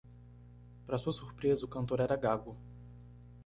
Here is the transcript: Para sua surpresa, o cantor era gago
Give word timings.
Para 0.83 0.97
sua 0.97 1.13
surpresa, 1.13 1.63
o 1.63 1.67
cantor 1.67 1.99
era 1.99 2.17
gago 2.17 2.57